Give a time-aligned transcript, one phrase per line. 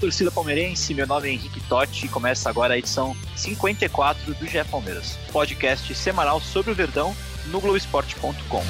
[0.00, 4.62] Torcida palmeirense, meu nome é Henrique Totti e começa agora a edição 54 do GE
[4.70, 7.16] Palmeiras, podcast semanal sobre o Verdão
[7.46, 8.62] no Globoesporte.com.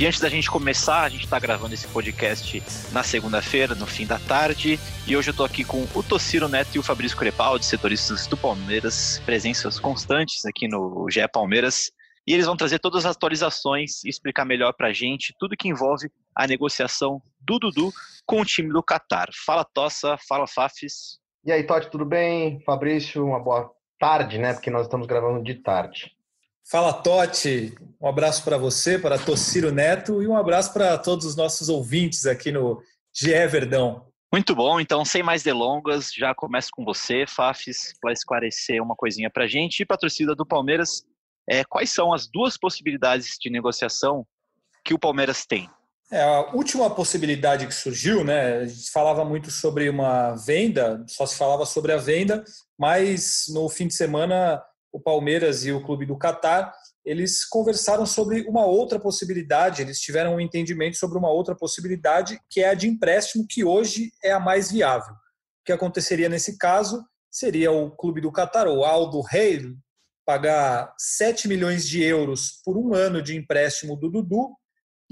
[0.00, 2.60] E antes da gente começar, a gente está gravando esse podcast
[2.90, 6.74] na segunda-feira, no fim da tarde, e hoje eu estou aqui com o Tociro Neto
[6.74, 11.92] e o Fabrício Crepaldi, setoristas do Palmeiras, presenças constantes aqui no GE Palmeiras.
[12.26, 15.68] E eles vão trazer todas as atualizações e explicar melhor para a gente tudo que
[15.68, 17.92] envolve a negociação do Dudu
[18.26, 19.28] com o time do Qatar.
[19.44, 21.18] Fala Tossa, fala Fafis.
[21.44, 22.60] E aí, Totti, tudo bem?
[22.64, 24.54] Fabrício, uma boa tarde, né?
[24.54, 26.12] Porque nós estamos gravando de tarde.
[26.70, 31.36] Fala Totti, um abraço para você, para Tociro Neto e um abraço para todos os
[31.36, 32.82] nossos ouvintes aqui no
[33.14, 34.06] GE Verdão.
[34.32, 39.30] Muito bom, então sem mais delongas, já começo com você, Fafis, para esclarecer uma coisinha
[39.30, 41.04] para a gente e para a torcida do Palmeiras
[41.48, 44.26] é, quais são as duas possibilidades de negociação
[44.84, 45.68] que o Palmeiras tem?
[46.10, 48.58] É, a última possibilidade que surgiu, né?
[48.58, 52.44] A gente falava muito sobre uma venda, só se falava sobre a venda,
[52.78, 56.72] mas no fim de semana o Palmeiras e o clube do Catar
[57.04, 62.60] eles conversaram sobre uma outra possibilidade, eles tiveram um entendimento sobre uma outra possibilidade, que
[62.60, 65.12] é a de empréstimo, que hoje é a mais viável.
[65.12, 69.74] O que aconteceria nesse caso seria o clube do Catar, o Aldo Rei,
[70.24, 74.56] pagar 7 milhões de euros por um ano de empréstimo do Dudu,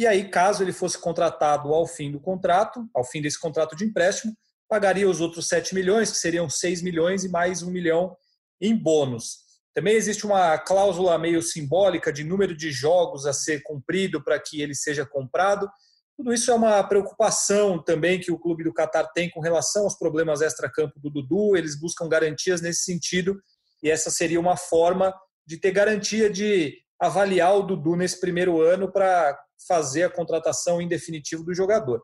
[0.03, 3.85] e aí, caso ele fosse contratado ao fim do contrato, ao fim desse contrato de
[3.85, 4.37] empréstimo,
[4.69, 8.17] pagaria os outros 7 milhões, que seriam 6 milhões e mais 1 milhão
[8.61, 9.39] em bônus.
[9.75, 14.61] Também existe uma cláusula meio simbólica de número de jogos a ser cumprido para que
[14.61, 15.71] ele seja comprado.
[16.17, 19.97] Tudo isso é uma preocupação também que o clube do Catar tem com relação aos
[19.97, 21.57] problemas extra-campo do Dudu.
[21.57, 23.41] Eles buscam garantias nesse sentido
[23.83, 25.15] e essa seria uma forma
[25.47, 30.89] de ter garantia de avaliar o Dudu nesse primeiro ano para fazer a contratação em
[30.89, 32.03] definitivo do jogador.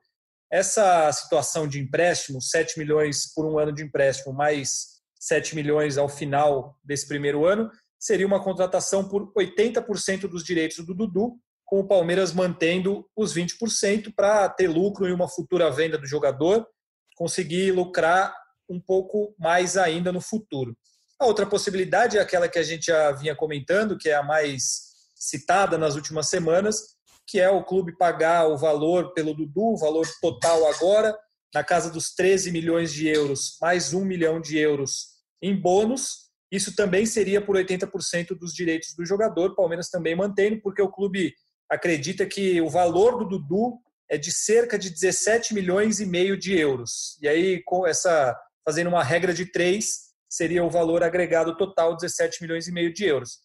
[0.51, 6.09] Essa situação de empréstimo, 7 milhões por um ano de empréstimo, mais 7 milhões ao
[6.09, 11.87] final desse primeiro ano, seria uma contratação por 80% dos direitos do Dudu, com o
[11.87, 16.67] Palmeiras mantendo os 20% para ter lucro em uma futura venda do jogador,
[17.15, 18.35] conseguir lucrar
[18.71, 20.75] um pouco mais ainda no futuro.
[21.21, 24.89] A outra possibilidade é aquela que a gente já vinha comentando, que é a mais
[25.15, 26.97] citada nas últimas semanas,
[27.28, 31.15] que é o clube pagar o valor pelo Dudu, o valor total agora,
[31.55, 35.09] na casa dos 13 milhões de euros, mais 1 milhão de euros
[35.43, 36.31] em bônus.
[36.50, 39.55] Isso também seria por 80% dos direitos do jogador.
[39.55, 41.34] Palmeiras também mantendo, porque o clube
[41.71, 43.78] acredita que o valor do Dudu
[44.11, 47.19] é de cerca de 17 milhões e meio de euros.
[47.21, 48.34] E aí, com essa
[48.65, 53.05] fazendo uma regra de três, seria o valor agregado total 17 milhões e meio de
[53.05, 53.38] euros.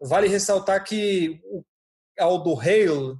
[0.00, 1.64] Vale ressaltar que o
[2.18, 3.16] Aldo Hale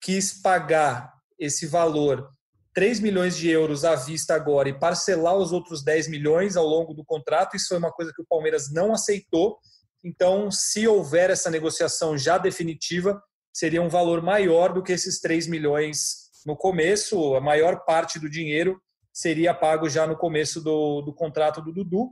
[0.00, 2.30] quis pagar esse valor
[2.74, 6.94] 3 milhões de euros à vista agora e parcelar os outros 10 milhões ao longo
[6.94, 7.56] do contrato.
[7.56, 9.58] Isso foi uma coisa que o Palmeiras não aceitou.
[10.04, 13.20] Então, se houver essa negociação já definitiva,
[13.52, 17.34] seria um valor maior do que esses 3 milhões no começo.
[17.34, 18.80] A maior parte do dinheiro
[19.12, 22.10] seria pago já no começo do, do contrato do Dudu.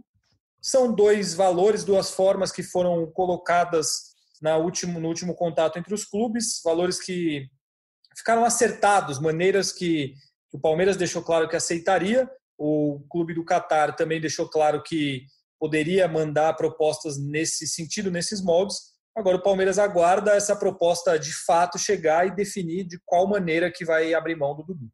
[0.60, 4.08] São dois valores, duas formas que foram colocadas
[4.42, 7.48] na último, no último contato entre os clubes, valores que
[8.18, 10.14] ficaram acertados, maneiras que,
[10.50, 15.24] que o Palmeiras deixou claro que aceitaria, o clube do Catar também deixou claro que
[15.58, 18.76] poderia mandar propostas nesse sentido, nesses moldes.
[19.16, 23.84] Agora o Palmeiras aguarda essa proposta de fato chegar e definir de qual maneira que
[23.84, 24.88] vai abrir mão do Dudu.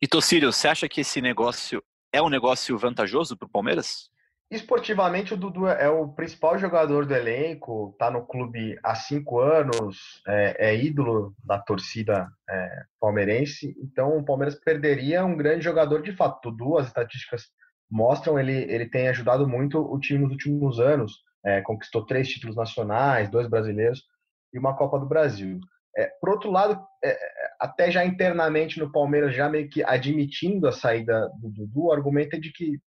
[0.00, 1.82] E Tocílio, você acha que esse negócio
[2.12, 4.10] é um negócio vantajoso para o Palmeiras?
[4.52, 10.22] Esportivamente, o Dudu é o principal jogador do elenco, está no clube há cinco anos,
[10.28, 16.14] é, é ídolo da torcida é, palmeirense, então o Palmeiras perderia um grande jogador de
[16.14, 16.50] fato.
[16.50, 17.44] Dudu, as estatísticas
[17.90, 22.54] mostram, ele, ele tem ajudado muito o time nos últimos anos, é, conquistou três títulos
[22.54, 24.04] nacionais, dois brasileiros
[24.52, 25.60] e uma Copa do Brasil.
[25.96, 27.18] É, por outro lado, é,
[27.58, 32.36] até já internamente no Palmeiras, já meio que admitindo a saída do Dudu, o argumento
[32.36, 32.78] é de que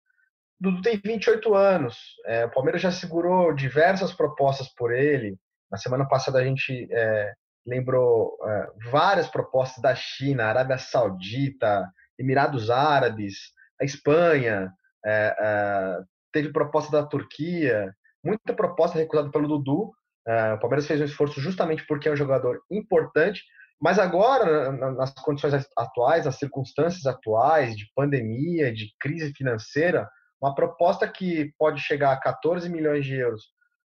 [0.60, 1.98] Dudu tem 28 anos.
[2.26, 5.38] É, o Palmeiras já segurou diversas propostas por ele.
[5.72, 7.34] Na semana passada a gente é,
[7.66, 13.54] lembrou é, várias propostas da China, Arábia Saudita, Emirados Árabes.
[13.82, 14.72] a Espanha,
[15.06, 15.98] é, é,
[16.32, 17.94] teve proposta da Turquia,
[18.24, 19.92] muita proposta recusada pelo Dudu.
[20.28, 23.44] É, o Palmeiras fez um esforço justamente porque é um jogador importante,
[23.80, 30.10] mas agora, nas condições atuais, nas circunstâncias atuais de pandemia, de crise financeira,
[30.46, 33.44] uma proposta que pode chegar a 14 milhões de euros,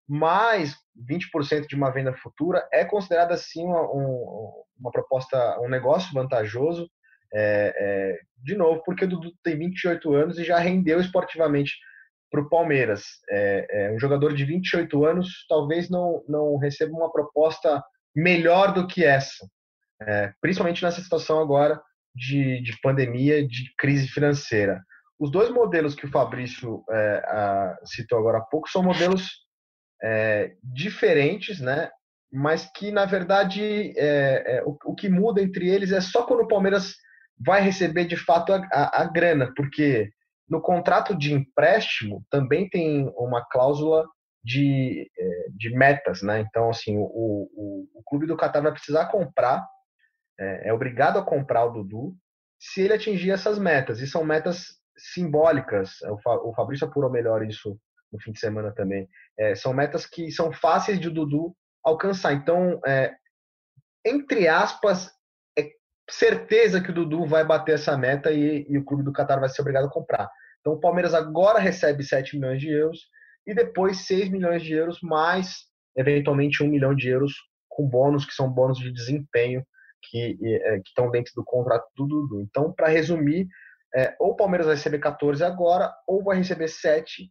[0.07, 0.75] mais
[1.09, 3.81] 20% de uma venda futura, é considerada sim uma,
[4.79, 6.89] uma proposta, um negócio vantajoso.
[7.35, 11.73] É, é, de novo, porque o Dudu tem 28 anos e já rendeu esportivamente
[12.29, 13.03] para o Palmeiras.
[13.29, 17.83] É, é, um jogador de 28 anos talvez não, não receba uma proposta
[18.15, 19.47] melhor do que essa,
[20.01, 21.81] é, principalmente nessa situação agora
[22.13, 24.83] de, de pandemia, de crise financeira.
[25.23, 29.29] Os dois modelos que o Fabrício é, a, citou agora há pouco são modelos
[30.03, 31.89] é, diferentes, né?
[32.29, 36.41] mas que, na verdade, é, é, o, o, que muda entre eles é só quando
[36.41, 36.95] o Palmeiras
[37.39, 40.11] vai receber de fato a, a, a grana, porque
[40.49, 44.05] no contrato de empréstimo também tem uma cláusula
[44.43, 46.41] de, é, de metas, né?
[46.41, 49.65] Então, assim, o, o, o clube do Qatar vai precisar comprar,
[50.37, 52.13] é, é, obrigado a comprar o Dudu,
[52.59, 54.01] se ele atingir essas metas.
[54.01, 56.01] E são metas simbólicas.
[56.01, 57.77] O, o Fabrício apurou melhor isso
[58.11, 59.09] no fim de semana também.
[59.37, 62.33] É, são metas que são fáceis de o Dudu alcançar.
[62.33, 63.13] Então, é,
[64.05, 65.09] entre aspas,
[65.57, 65.69] é
[66.09, 69.49] certeza que o Dudu vai bater essa meta e, e o clube do Qatar vai
[69.49, 70.29] ser obrigado a comprar.
[70.61, 72.99] Então, o Palmeiras agora recebe 7 milhões de euros
[73.45, 77.33] e depois 6 milhões de euros, mais eventualmente 1 milhão de euros
[77.67, 79.65] com bônus, que são bônus de desempenho
[80.03, 82.41] que, é, que estão dentro do contrato do Dudu.
[82.41, 83.47] Então, para resumir,
[83.95, 87.29] é, ou o Palmeiras vai receber 14 agora, ou vai receber 7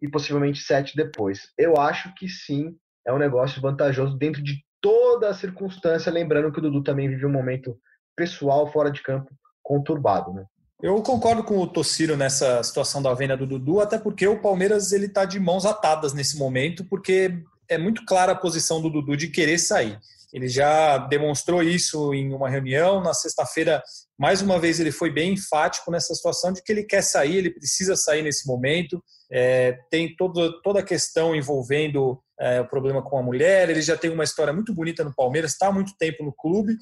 [0.00, 1.48] e possivelmente 7 depois.
[1.58, 2.76] Eu acho que sim,
[3.06, 7.26] é um negócio vantajoso dentro de toda a circunstância, lembrando que o Dudu também vive
[7.26, 7.76] um momento
[8.16, 9.30] pessoal fora de campo
[9.62, 10.44] conturbado, né?
[10.82, 14.92] Eu concordo com o Tociro nessa situação da venda do Dudu, até porque o Palmeiras
[14.92, 19.16] ele está de mãos atadas nesse momento, porque é muito clara a posição do Dudu
[19.16, 19.98] de querer sair.
[20.34, 23.82] Ele já demonstrou isso em uma reunião na sexta-feira.
[24.18, 27.50] Mais uma vez ele foi bem enfático nessa situação de que ele quer sair, ele
[27.50, 29.02] precisa sair nesse momento.
[29.32, 33.70] É, tem todo, toda a questão envolvendo é, o problema com a mulher.
[33.70, 36.76] Ele já tem uma história muito bonita no Palmeiras, está há muito tempo no clube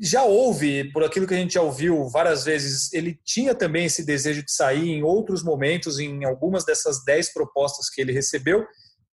[0.00, 4.04] já houve, por aquilo que a gente já ouviu várias vezes, ele tinha também esse
[4.04, 8.64] desejo de sair em outros momentos, em algumas dessas dez propostas que ele recebeu.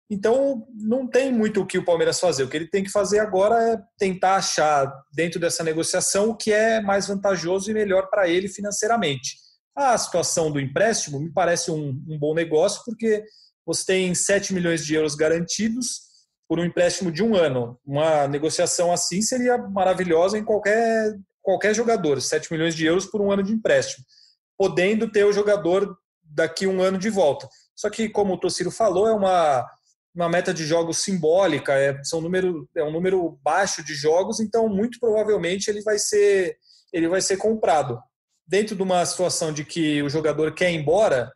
[0.10, 2.44] Então, não tem muito o que o Palmeiras fazer.
[2.44, 6.52] O que ele tem que fazer agora é tentar achar, dentro dessa negociação, o que
[6.52, 9.36] é mais vantajoso e melhor para ele financeiramente.
[9.76, 13.24] A situação do empréstimo me parece um, um bom negócio, porque
[13.66, 16.08] você tem 7 milhões de euros garantidos
[16.48, 17.78] por um empréstimo de um ano.
[17.86, 23.30] Uma negociação assim seria maravilhosa em qualquer, qualquer jogador, 7 milhões de euros por um
[23.30, 24.06] ano de empréstimo,
[24.58, 27.48] podendo ter o jogador daqui um ano de volta.
[27.76, 29.64] Só que, como o Tociro falou, é uma,
[30.18, 34.68] uma meta de jogos simbólica, é, são número, é um número baixo de jogos, então
[34.68, 36.58] muito provavelmente ele vai ser,
[36.92, 38.00] ele vai ser comprado.
[38.48, 41.32] Dentro de uma situação de que o jogador quer ir embora,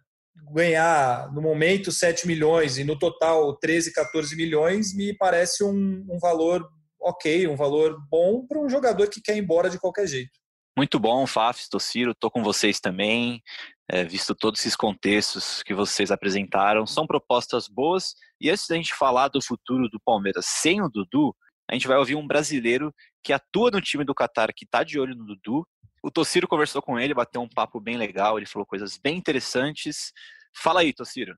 [0.52, 6.18] ganhar no momento 7 milhões e no total 13, 14 milhões, me parece um, um
[6.20, 6.68] valor
[7.00, 10.41] ok, um valor bom para um jogador que quer ir embora de qualquer jeito.
[10.78, 13.42] Muito bom, Fafs, Tociro, estou com vocês também,
[13.90, 18.94] é, visto todos esses contextos que vocês apresentaram, são propostas boas, e antes da gente
[18.94, 21.36] falar do futuro do Palmeiras sem o Dudu,
[21.70, 25.00] a gente vai ouvir um brasileiro que atua no time do Qatar, que está de
[25.00, 25.68] olho no Dudu,
[26.04, 30.12] o Tociro conversou com ele, bateu um papo bem legal, ele falou coisas bem interessantes.
[30.52, 31.36] Fala aí, Tociro.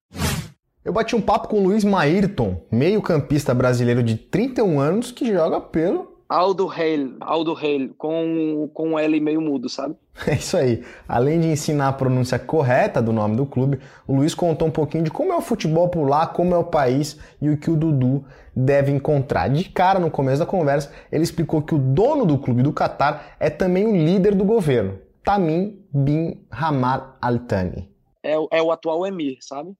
[0.85, 5.59] Eu bati um papo com o Luiz Maírton, meio-campista brasileiro de 31 anos que joga
[5.59, 9.95] pelo Aldo Hale, Aldo Hale, com, com um L meio mudo, sabe?
[10.27, 10.83] É isso aí.
[11.07, 15.03] Além de ensinar a pronúncia correta do nome do clube, o Luiz contou um pouquinho
[15.03, 17.75] de como é o futebol por lá, como é o país e o que o
[17.75, 18.23] Dudu
[18.55, 19.47] deve encontrar.
[19.49, 23.35] De cara, no começo da conversa, ele explicou que o dono do clube do Catar
[23.39, 27.89] é também o líder do governo, Tamim bin Hamad Al Thani.
[28.23, 29.75] É, é o atual emir, sabe?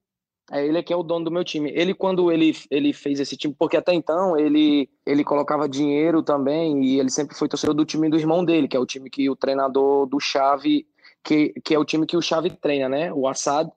[0.50, 1.70] É ele que é o dono do meu time.
[1.74, 6.84] Ele quando ele, ele fez esse time, porque até então ele ele colocava dinheiro também
[6.84, 9.28] e ele sempre foi torcedor do time do irmão dele, que é o time que
[9.30, 10.86] o treinador do Chave,
[11.22, 13.12] que, que é o time que o Chave treina, né?
[13.12, 13.70] O Assad.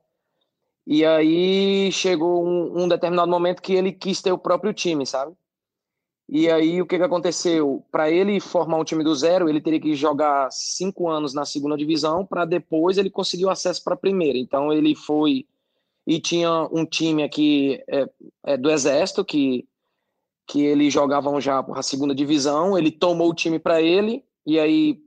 [0.85, 5.33] E aí chegou um, um determinado momento que ele quis ter o próprio time, sabe?
[6.29, 7.85] E aí o que, que aconteceu?
[7.89, 11.77] Para ele formar um time do zero, ele teria que jogar cinco anos na segunda
[11.77, 14.37] divisão para depois ele conseguir o acesso para a primeira.
[14.37, 15.45] Então ele foi
[16.07, 18.09] e tinha um time aqui é,
[18.45, 19.67] é, do Exército que,
[20.47, 22.77] que eles jogavam já a segunda divisão.
[22.77, 24.97] Ele tomou o time para ele e aí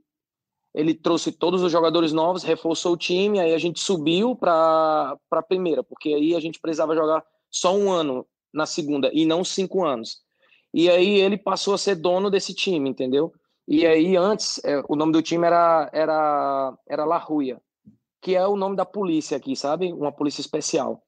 [0.75, 5.41] ele trouxe todos os jogadores novos, reforçou o time, aí a gente subiu para a
[5.41, 9.83] primeira, porque aí a gente precisava jogar só um ano na segunda e não cinco
[9.83, 10.19] anos.
[10.71, 13.33] E aí ele passou a ser dono desse time, entendeu?
[13.67, 17.59] E aí antes é, o nome do time era era era La Ruia,
[18.21, 19.91] que é o nome da polícia aqui, sabe?
[19.91, 21.03] Uma polícia especial.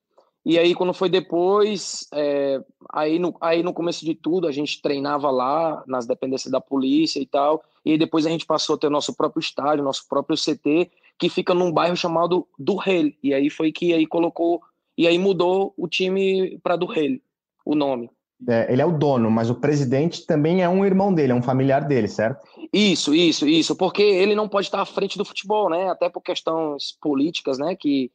[0.46, 4.82] E aí, quando foi depois, é, aí, no, aí no começo de tudo, a gente
[4.82, 7.64] treinava lá, nas dependências da polícia e tal.
[7.86, 11.30] E depois a gente passou a ter o nosso próprio estádio, nosso próprio CT, que
[11.30, 13.18] fica num bairro chamado do Rei.
[13.24, 14.62] E aí foi que aí colocou,
[14.98, 17.22] e aí mudou o time para do Rei,
[17.64, 18.10] o nome.
[18.48, 21.42] É, ele é o dono, mas o presidente também é um irmão dele, é um
[21.42, 22.46] familiar dele, certo?
[22.72, 25.90] Isso, isso, isso, porque ele não pode estar à frente do futebol, né?
[25.90, 27.76] Até por questões políticas, né?
[27.76, 28.12] Que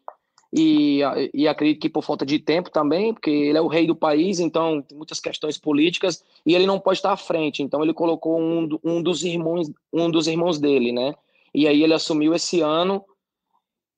[0.52, 1.00] e,
[1.34, 4.40] e acredito que por falta de tempo também, porque ele é o rei do país,
[4.40, 7.62] então tem muitas questões políticas e ele não pode estar à frente.
[7.62, 11.14] Então ele colocou um, um dos irmãos um dos irmãos dele, né?
[11.54, 13.04] E aí ele assumiu esse ano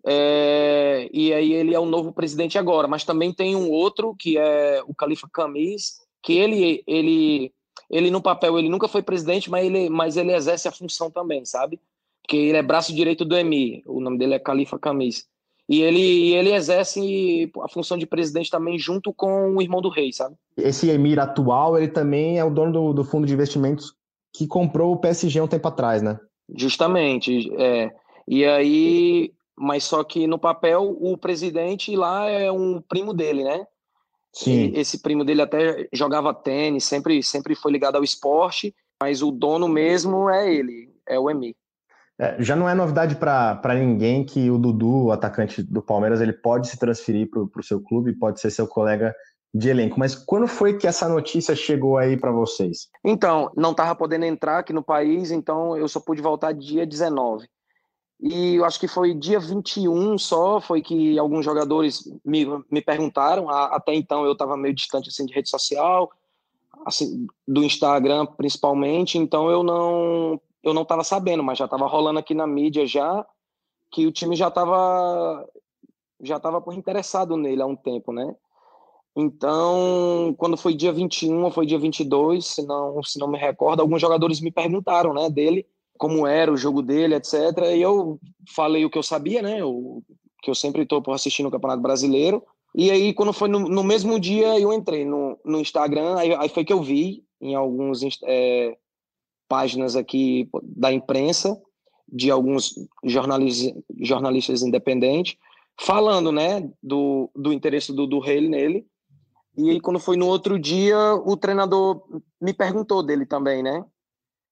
[0.05, 2.89] é, e aí ele é o novo presidente agora.
[2.89, 7.53] Mas também tem um outro que é o Califa Camis, que ele ele
[7.91, 11.45] ele no papel ele nunca foi presidente, mas ele mas ele exerce a função também,
[11.45, 11.81] sabe?
[12.23, 13.83] Porque ele é braço direito do EMI.
[13.87, 15.27] O nome dele é Califa Camis.
[15.71, 20.13] E ele, ele exerce a função de presidente também junto com o irmão do rei,
[20.13, 20.35] sabe?
[20.57, 23.95] Esse emir atual, ele também é o dono do, do fundo de investimentos
[24.33, 26.19] que comprou o PSG um tempo atrás, né?
[26.57, 27.53] Justamente.
[27.57, 27.93] É.
[28.27, 33.65] E aí, mas só que no papel o presidente lá é um primo dele, né?
[34.33, 34.73] Sim.
[34.75, 39.31] E esse primo dele até jogava tênis, sempre, sempre foi ligado ao esporte, mas o
[39.31, 41.55] dono mesmo é ele, é o Emir.
[42.19, 46.35] É, já não é novidade para ninguém que o Dudu, o atacante do Palmeiras, ele
[46.35, 49.15] pode se transferir para o seu clube, pode ser seu colega
[49.55, 49.99] de elenco.
[49.99, 52.89] Mas quando foi que essa notícia chegou aí para vocês?
[53.03, 57.49] Então, não estava podendo entrar aqui no país, então eu só pude voltar dia 19.
[58.23, 63.49] E eu acho que foi dia 21 só, foi que alguns jogadores me, me perguntaram.
[63.49, 66.11] Até então eu estava meio distante assim, de rede social,
[66.85, 72.19] assim, do Instagram principalmente, então eu não eu não estava sabendo, mas já estava rolando
[72.19, 73.27] aqui na mídia já
[73.91, 75.49] que o time já estava
[76.21, 78.35] já estava interessado nele há um tempo, né?
[79.17, 83.81] Então, quando foi dia 21 ou foi dia 22, se não, se não me recordo,
[83.81, 85.67] alguns jogadores me perguntaram, né, dele,
[86.01, 87.35] como era o jogo dele, etc.
[87.77, 90.03] E eu falei o que eu sabia, né, o,
[90.43, 92.43] que eu sempre estou assistindo o Campeonato Brasileiro.
[92.75, 96.49] E aí, quando foi no, no mesmo dia, eu entrei no, no Instagram, aí, aí,
[96.49, 98.79] foi que eu vi em alguns é,
[99.47, 101.61] páginas aqui da imprensa,
[102.11, 105.37] de alguns jornalistas, jornalistas independentes,
[105.79, 108.87] falando né, do, do interesse do, do Rei nele.
[109.55, 112.03] E aí, quando foi no outro dia, o treinador
[112.41, 113.85] me perguntou dele também, né?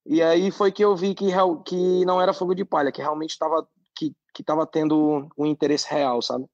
[0.05, 1.27] E aí foi que eu vi que,
[1.65, 5.87] que não era fogo de palha, que realmente estava que, que tava tendo um interesse
[5.89, 6.45] real, sabe?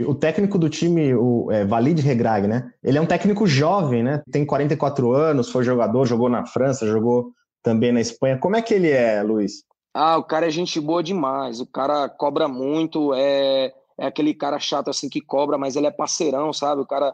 [0.00, 2.72] O técnico do time, o é, Valide Regrag, né?
[2.82, 4.22] Ele é um técnico jovem, né?
[4.30, 8.38] Tem 44 anos, foi jogador, jogou na França, jogou também na Espanha.
[8.38, 9.64] Como é que ele é, Luiz?
[9.92, 11.60] Ah, o cara é gente boa demais.
[11.60, 15.90] O cara cobra muito, é, é aquele cara chato assim que cobra, mas ele é
[15.90, 16.82] parceirão, sabe?
[16.82, 17.12] O cara,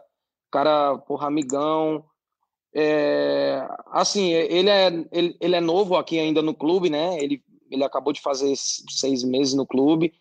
[0.51, 2.05] cara porra, amigão.
[2.77, 7.17] É, assim, ele é, ele, ele é novo aqui ainda no clube, né?
[7.23, 7.41] Ele,
[7.71, 10.13] ele acabou de fazer seis meses no clube.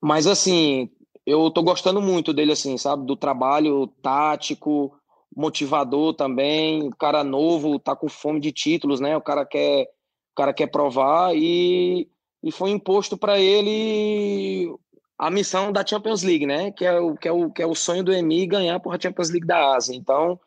[0.00, 0.90] Mas, assim,
[1.26, 3.04] eu tô gostando muito dele, assim, sabe?
[3.04, 4.96] Do trabalho tático,
[5.36, 9.16] motivador também, o cara novo, tá com fome de títulos, né?
[9.16, 9.82] O cara quer,
[10.32, 12.08] o cara quer provar e,
[12.42, 14.74] e foi imposto para ele
[15.18, 16.72] a missão da Champions League, né?
[16.72, 18.98] Que é o que é o, que é o sonho do Emi ganhar por a
[18.98, 19.94] Champions League da Ásia.
[19.94, 20.40] Então,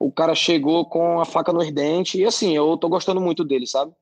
[0.00, 3.66] o cara chegou com a faca nos dentes e assim, eu tô gostando muito dele,
[3.66, 3.92] sabe?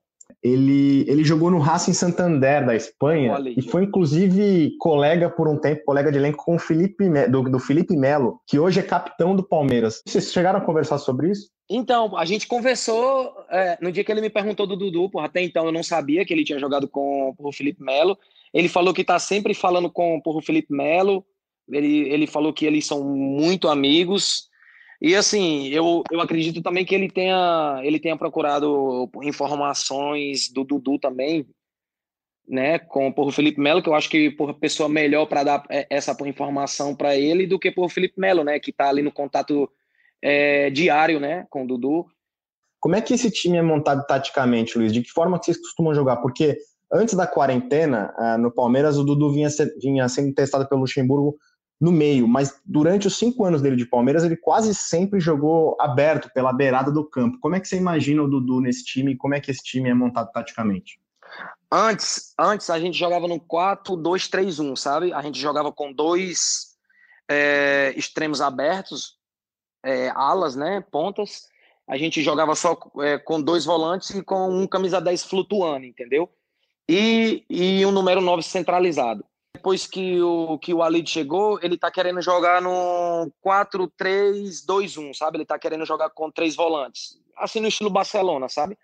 [0.42, 5.84] Ele, ele jogou no Racing Santander da Espanha e foi inclusive colega por um tempo,
[5.84, 9.42] colega de elenco com o Felipe, do, do Felipe Melo, que hoje é capitão do
[9.42, 10.00] Palmeiras.
[10.06, 11.50] Vocês chegaram a conversar sobre isso?
[11.68, 15.42] Então, a gente conversou é, no dia que ele me perguntou do Dudu, por até
[15.42, 18.16] então eu não sabia que ele tinha jogado com o Felipe Melo.
[18.54, 21.24] Ele falou que está sempre falando com o Felipe Melo.
[21.68, 24.47] Ele, ele falou que eles são muito amigos.
[25.00, 30.98] E assim, eu, eu acredito também que ele tenha, ele tenha procurado informações do Dudu
[30.98, 31.46] também,
[32.48, 35.86] né, com por Felipe Melo, que eu acho que por pessoa melhor para dar é,
[35.88, 39.70] essa informação para ele do que por Felipe Melo, né, que está ali no contato
[40.20, 42.06] é, diário, né, com o Dudu.
[42.80, 44.92] Como é que esse time é montado taticamente, Luiz?
[44.92, 46.16] De que forma que vocês costumam jogar?
[46.18, 46.56] Porque
[46.92, 49.48] antes da quarentena, ah, no Palmeiras, o Dudu vinha,
[49.80, 51.36] vinha sendo testado pelo Luxemburgo
[51.80, 56.28] no meio, mas durante os cinco anos dele de Palmeiras, ele quase sempre jogou aberto
[56.32, 57.38] pela beirada do campo.
[57.40, 59.16] Como é que você imagina o Dudu nesse time?
[59.16, 61.00] Como é que esse time é montado taticamente?
[61.70, 65.12] Antes, antes a gente jogava no 4-2-3-1, sabe?
[65.12, 66.76] A gente jogava com dois
[67.30, 69.18] é, extremos abertos,
[69.84, 70.84] é, alas, né?
[70.90, 71.46] Pontas.
[71.86, 76.28] A gente jogava só é, com dois volantes e com um camisa 10 flutuando, entendeu?
[76.88, 79.24] E, e um número 9 centralizado.
[79.58, 85.38] Depois que o, que o Alid chegou, ele tá querendo jogar no 4-3-2-1, sabe?
[85.38, 87.18] Ele tá querendo jogar com três volantes.
[87.36, 88.78] Assim no estilo Barcelona, sabe?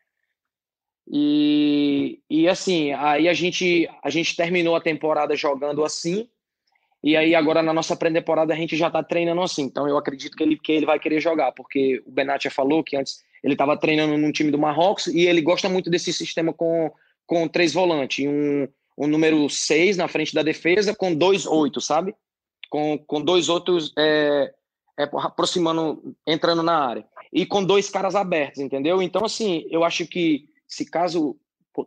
[1.06, 6.28] E, e assim, aí a gente, a gente terminou a temporada jogando assim,
[7.00, 9.62] e aí agora na nossa pré-temporada a gente já está treinando assim.
[9.62, 12.96] Então eu acredito que ele, que ele vai querer jogar, porque o Benatia falou que
[12.96, 16.92] antes ele estava treinando num time do Marrocos e ele gosta muito desse sistema com,
[17.26, 18.66] com três volantes, um,
[18.96, 22.14] um número seis na frente da defesa com dois oito, sabe?
[22.70, 24.52] Com, com dois outros é,
[24.98, 27.04] é, aproximando, entrando na área.
[27.32, 29.02] E com dois caras abertos, entendeu?
[29.02, 31.36] Então, assim, eu acho que se caso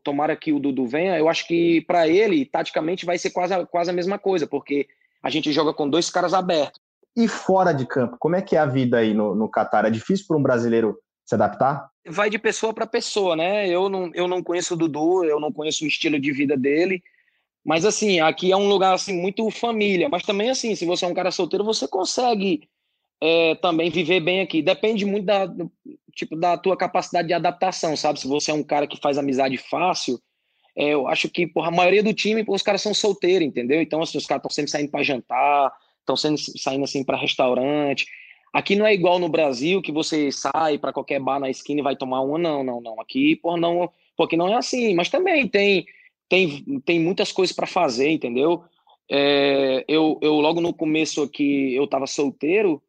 [0.04, 3.90] tomara que o Dudu venha, eu acho que para ele, taticamente, vai ser quase, quase
[3.90, 4.88] a mesma coisa, porque
[5.24, 6.82] a gente joga com dois caras abertos.
[7.16, 9.86] E fora de campo, como é que é a vida aí no, no Catar?
[9.86, 11.90] É difícil para um brasileiro se adaptar?
[12.08, 13.68] Vai de pessoa para pessoa, né?
[13.68, 17.04] Eu não, eu não conheço o Dudu, eu não conheço o estilo de vida dele,
[17.66, 21.08] mas assim, aqui é um lugar assim muito família, mas também assim, se você é
[21.08, 22.70] um cara solteiro, você consegue
[23.22, 24.62] é, também viver bem aqui.
[24.62, 25.54] Depende muito da,
[26.16, 28.22] tipo, da tua capacidade de adaptação, sabe?
[28.22, 30.18] Se você é um cara que faz amizade fácil,
[30.78, 33.82] é, eu acho que porra, a maioria do time, porra, os caras são solteiros, entendeu?
[33.82, 38.08] Então, assim, os caras estão sempre saindo para jantar, estão saindo assim para restaurante.
[38.54, 41.84] Aqui não é igual no Brasil que você sai para qualquer bar na esquina e
[41.84, 43.02] vai tomar uma, não, não, não.
[43.02, 44.96] Aqui, porra, não, porque não é assim.
[44.96, 45.86] Mas também tem
[46.30, 48.64] tem, tem muitas coisas para fazer, entendeu?
[49.10, 52.82] É, eu, eu logo no começo aqui eu estava solteiro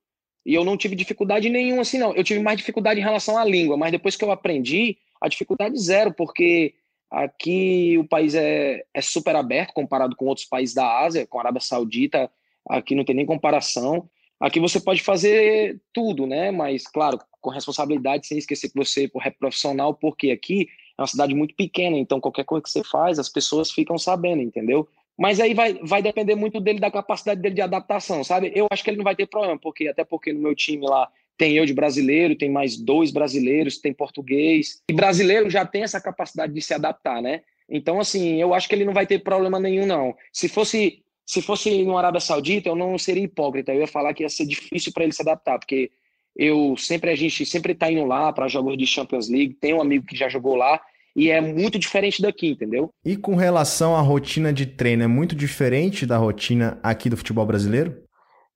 [0.45, 2.15] e eu não tive dificuldade nenhuma assim, não.
[2.15, 5.79] Eu tive mais dificuldade em relação à língua, mas depois que eu aprendi, a dificuldade
[5.79, 6.75] zero, porque
[7.11, 11.43] aqui o país é, é super aberto comparado com outros países da Ásia, com a
[11.43, 12.31] Arábia Saudita,
[12.69, 14.09] aqui não tem nem comparação.
[14.41, 16.51] Aqui você pode fazer tudo, né?
[16.51, 21.35] Mas, claro, com responsabilidade, sem esquecer que você é profissional, porque aqui é uma cidade
[21.35, 24.89] muito pequena, então qualquer coisa que você faz, as pessoas ficam sabendo, entendeu?
[25.17, 28.53] Mas aí vai, vai depender muito dele, da capacidade dele de adaptação, sabe?
[28.55, 31.09] Eu acho que ele não vai ter problema, porque até porque no meu time lá
[31.37, 34.83] tem eu de brasileiro, tem mais dois brasileiros, tem português.
[34.89, 37.43] E brasileiro já tem essa capacidade de se adaptar, né?
[37.69, 40.15] Então, assim, eu acho que ele não vai ter problema nenhum, não.
[40.33, 43.75] Se fosse se fosse no Arábia Saudita, eu não seria hipócrita.
[43.75, 45.91] Eu ia falar que ia ser difícil para ele se adaptar, porque
[46.35, 49.53] eu sempre a gente sempre tá indo lá para jogos de Champions League.
[49.61, 50.81] Tem um amigo que já jogou lá
[51.15, 52.89] e é muito diferente daqui, entendeu?
[53.05, 57.45] E com relação à rotina de treino, é muito diferente da rotina aqui do futebol
[57.45, 58.03] brasileiro?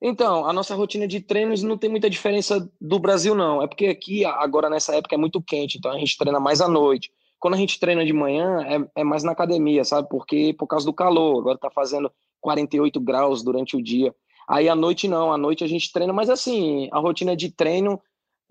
[0.00, 3.62] Então, a nossa rotina de treinos não tem muita diferença do Brasil, não.
[3.62, 6.68] É porque aqui, agora nessa época, é muito quente, então a gente treina mais à
[6.68, 7.10] noite.
[7.38, 10.08] Quando a gente treina de manhã, é, é mais na academia, sabe?
[10.08, 12.10] Porque por causa do calor, agora tá fazendo
[12.42, 14.14] 48 graus durante o dia.
[14.46, 17.98] Aí à noite não, à noite a gente treina, mas assim, a rotina de treino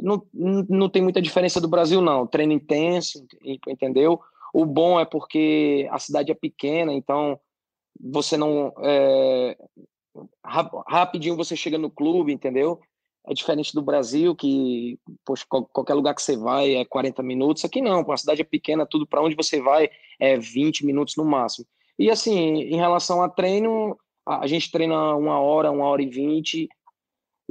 [0.01, 2.25] não, não tem muita diferença do Brasil, não.
[2.25, 3.23] Treino intenso,
[3.67, 4.19] entendeu?
[4.54, 7.39] O bom é porque a cidade é pequena, então
[7.99, 8.73] você não.
[8.80, 9.58] É,
[10.88, 12.80] rapidinho você chega no clube, entendeu?
[13.27, 17.63] É diferente do Brasil, que poxa, qualquer lugar que você vai é 40 minutos.
[17.63, 21.23] Aqui não, a cidade é pequena, tudo para onde você vai é 20 minutos no
[21.23, 21.67] máximo.
[21.97, 26.67] E assim, em relação a treino, a gente treina uma hora, uma hora e vinte,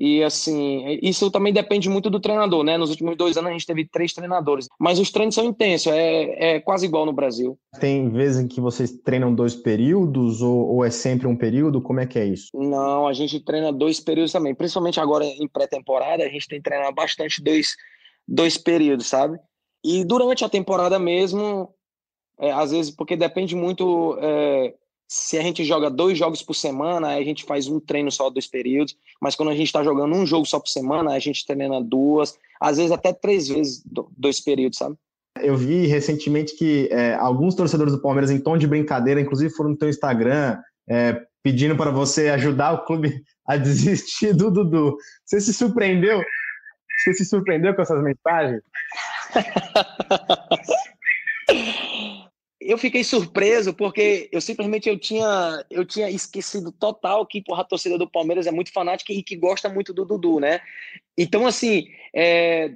[0.02, 2.78] e assim, isso também depende muito do treinador, né?
[2.78, 6.54] Nos últimos dois anos a gente teve três treinadores, mas os treinos são intensos, é,
[6.54, 7.58] é quase igual no Brasil.
[7.78, 11.82] Tem vezes em que vocês treinam dois períodos ou, ou é sempre um período?
[11.82, 12.48] Como é que é isso?
[12.54, 16.94] Não, a gente treina dois períodos também, principalmente agora em pré-temporada, a gente tem treinado
[16.94, 17.68] bastante dois,
[18.26, 19.38] dois períodos, sabe?
[19.84, 21.74] E durante a temporada mesmo,
[22.40, 24.74] é, às vezes, porque depende muito é,
[25.06, 28.46] se a gente joga dois jogos por semana, a gente faz um treino só, dois
[28.46, 28.96] períodos.
[29.20, 32.38] Mas quando a gente está jogando um jogo só por semana, a gente treina duas,
[32.60, 33.82] às vezes até três vezes
[34.16, 34.96] dois períodos, sabe?
[35.42, 39.70] Eu vi recentemente que é, alguns torcedores do Palmeiras, em tom de brincadeira, inclusive foram
[39.70, 44.96] no teu Instagram, é, pedindo para você ajudar o clube a desistir do Dudu.
[45.24, 46.22] Você se surpreendeu?
[47.02, 48.62] Você se surpreendeu com essas mensagens?
[52.60, 57.64] eu fiquei surpreso porque eu simplesmente eu tinha eu tinha esquecido total que porra, a
[57.64, 60.60] torcida do Palmeiras é muito fanática e que gosta muito do Dudu, né?
[61.16, 62.74] Então assim, é,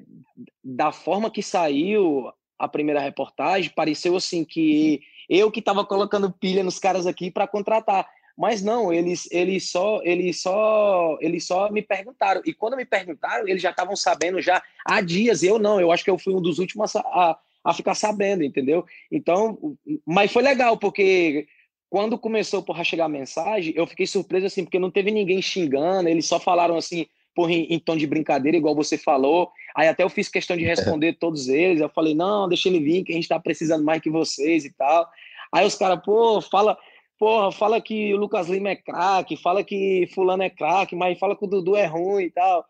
[0.63, 6.65] da forma que saiu a primeira reportagem, pareceu assim que eu que estava colocando pilha
[6.65, 8.09] nos caras aqui para contratar.
[8.37, 12.43] Mas não, eles, eles só eles só eles só me perguntaram.
[12.45, 15.43] E quando me perguntaram, eles já estavam sabendo já há dias.
[15.43, 17.39] Eu não, eu acho que eu fui um dos últimos a, a
[17.73, 18.85] ficar sabendo, entendeu?
[19.11, 21.47] Então, mas foi legal, porque
[21.89, 25.41] quando começou porra, a chegar a mensagem, eu fiquei surpreso assim, porque não teve ninguém
[25.41, 29.51] xingando, eles só falaram assim, porra, em, em tom de brincadeira, igual você falou.
[29.75, 31.81] Aí até eu fiz questão de responder todos eles.
[31.81, 34.73] Eu falei, não, deixa ele vir, que a gente tá precisando mais que vocês e
[34.73, 35.09] tal.
[35.53, 36.77] Aí os caras, pô, fala,
[37.19, 41.37] porra, fala que o Lucas Lima é craque, fala que fulano é craque, mas fala
[41.37, 42.65] que o Dudu é ruim e tal.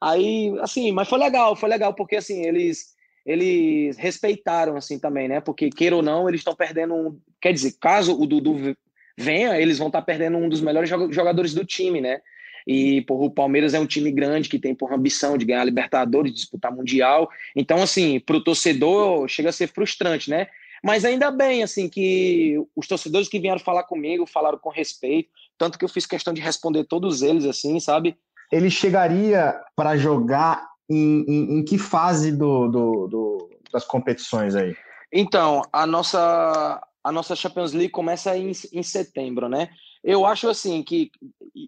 [0.00, 2.96] Aí, assim, mas foi legal, foi legal, porque assim, eles
[3.28, 5.38] eles respeitaram assim também, né?
[5.38, 8.74] Porque queira ou não, eles estão perdendo um, quer dizer, caso o Dudu
[9.18, 12.20] venha, eles vão estar tá perdendo um dos melhores jogadores do time, né?
[12.66, 15.64] E porra, o Palmeiras é um time grande que tem por ambição de ganhar a
[15.64, 17.28] Libertadores, disputar Mundial.
[17.54, 20.46] Então, assim, para o torcedor chega a ser frustrante, né?
[20.82, 25.78] Mas ainda bem, assim, que os torcedores que vieram falar comigo falaram com respeito, tanto
[25.78, 28.16] que eu fiz questão de responder todos eles, assim, sabe?
[28.50, 34.76] Ele chegaria para jogar em, em, em, que fase do, do, do, das competições aí?
[35.12, 39.68] Então, a nossa, a nossa Champions League começa em, em setembro, né?
[40.02, 41.10] Eu acho assim que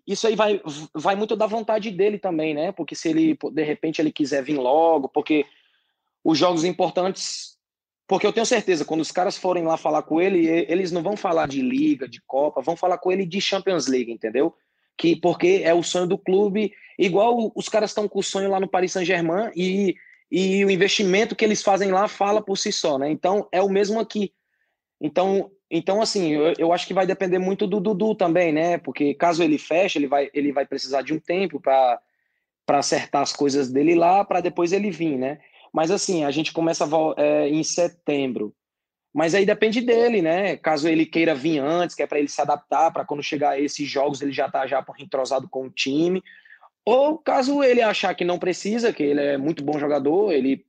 [0.06, 0.60] isso aí vai,
[0.94, 2.72] vai muito da vontade dele também, né?
[2.72, 5.44] Porque se ele, de repente, ele quiser vir logo, porque
[6.24, 7.58] os jogos importantes
[8.10, 11.16] porque eu tenho certeza, quando os caras forem lá falar com ele, eles não vão
[11.16, 14.52] falar de liga, de Copa, vão falar com ele de Champions League, entendeu?
[15.00, 18.60] Que, porque é o sonho do clube, igual os caras estão com o sonho lá
[18.60, 19.96] no Paris Saint-Germain e,
[20.30, 23.10] e o investimento que eles fazem lá fala por si só, né?
[23.10, 24.34] Então é o mesmo aqui.
[25.00, 28.76] Então, então assim, eu, eu acho que vai depender muito do Dudu também, né?
[28.76, 31.98] Porque caso ele feche, ele vai, ele vai precisar de um tempo para
[32.68, 35.38] acertar as coisas dele lá, para depois ele vir, né?
[35.72, 36.86] Mas assim, a gente começa
[37.16, 38.54] é, em setembro.
[39.12, 40.56] Mas aí depende dele, né?
[40.56, 43.88] Caso ele queira vir antes, que é para ele se adaptar, para quando chegar esses
[43.88, 46.22] jogos ele já tá já entrosado com o time.
[46.84, 50.64] Ou caso ele achar que não precisa, que ele é muito bom jogador, ele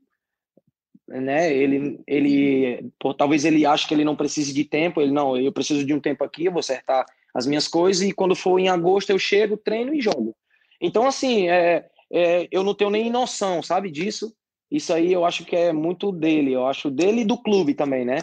[1.07, 5.37] né, ele ele por, talvez ele ache que ele não precise de tempo, ele não,
[5.37, 8.59] eu preciso de um tempo aqui, eu vou acertar as minhas coisas e quando for
[8.59, 10.35] em agosto eu chego, treino e jogo.
[10.79, 14.33] Então assim, é, é, eu não tenho nem noção, sabe disso.
[14.71, 18.05] Isso aí eu acho que é muito dele, eu acho dele e do clube também,
[18.05, 18.19] né?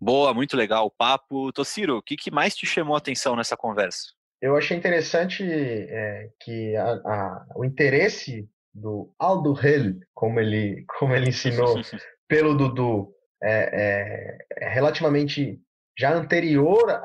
[0.00, 1.52] Boa, muito legal o papo.
[1.52, 4.08] Tociro, o que, que mais te chamou a atenção nessa conversa?
[4.40, 11.14] Eu achei interessante é, que a, a, o interesse do Aldo Hell, como ele, como
[11.14, 11.76] ele ensinou,
[12.26, 15.60] pelo Dudu, é, é, é, relativamente
[15.96, 17.00] já anterior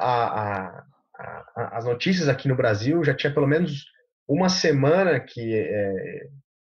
[1.55, 3.85] às notícias aqui no Brasil, já tinha pelo menos
[4.27, 6.27] uma semana que é,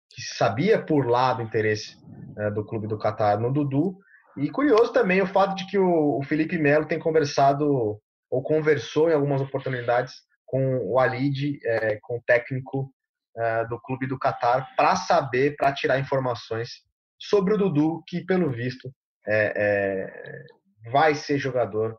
[0.09, 1.97] que sabia por lá do interesse
[2.35, 3.97] né, do clube do Catar no Dudu.
[4.37, 9.09] E curioso também o fato de que o, o Felipe Melo tem conversado ou conversou
[9.09, 10.13] em algumas oportunidades
[10.45, 12.91] com o Alid, é, com o técnico
[13.37, 16.83] é, do clube do Catar, para saber, para tirar informações
[17.17, 18.91] sobre o Dudu, que pelo visto
[19.27, 21.97] é, é vai ser jogador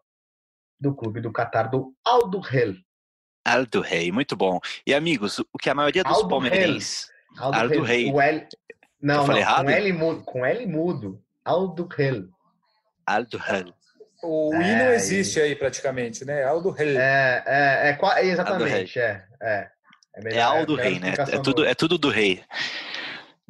[0.80, 2.74] do clube do Catar, do Aldo Rei.
[3.44, 4.58] Aldo Rei, muito bom.
[4.86, 7.82] E amigos, o que a maioria dos palmeirenses Aldo, Aldo.
[7.82, 8.48] O L...
[9.00, 9.64] Não, não errado?
[9.64, 10.22] com L mudo.
[10.24, 11.22] Com L mudo.
[11.44, 12.24] Aldo Rei.
[13.06, 13.72] Aldo Rei.
[14.22, 16.44] O I não é, existe aí praticamente, né?
[16.44, 16.96] Aldo Rei.
[16.96, 19.24] É, é, é, exatamente, é.
[19.40, 19.70] É,
[20.14, 21.14] é, melhor, é Aldo é Rei, né?
[21.16, 22.44] É tudo, é tudo do rei.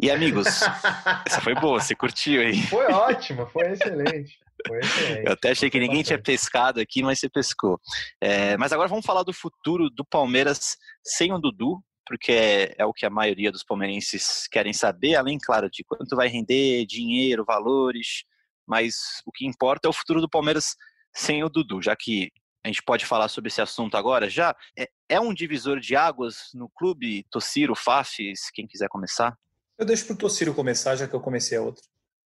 [0.03, 0.47] E amigos,
[1.27, 2.63] essa foi boa, você curtiu aí?
[2.63, 4.39] Foi ótimo, foi excelente.
[4.67, 5.27] Foi excelente.
[5.27, 7.79] Eu até achei que ninguém tinha pescado aqui, mas você pescou.
[8.21, 12.85] É, mas agora vamos falar do futuro do Palmeiras sem o Dudu, porque é, é,
[12.85, 17.45] o que a maioria dos palmeirenses querem saber, além, claro, de quanto vai render, dinheiro,
[17.45, 18.25] valores,
[18.67, 20.75] mas o que importa é o futuro do Palmeiras
[21.15, 22.33] sem o Dudu, já que
[22.65, 24.57] a gente pode falar sobre esse assunto agora já.
[24.77, 29.39] É, é um divisor de águas no clube, Tociro, Fafis, quem quiser começar?
[29.79, 31.85] Eu deixo para o Tociro começar, já que eu comecei a outra.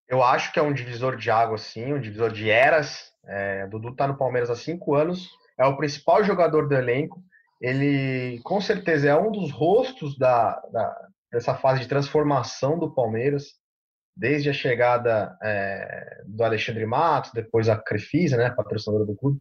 [0.09, 3.13] Eu acho que é um divisor de águas, sim, um divisor de eras.
[3.27, 7.23] É, Dudu está no Palmeiras há cinco anos, é o principal jogador do elenco
[7.61, 13.55] ele com certeza é um dos rostos da, da dessa fase de transformação do Palmeiras,
[14.17, 19.41] desde a chegada é, do Alexandre Matos, depois a Crefisa, né, patrocinadora do clube.